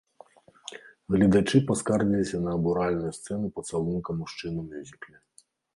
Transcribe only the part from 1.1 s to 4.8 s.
Гледачы паскардзіліся на абуральную сцэну пацалунка мужчын у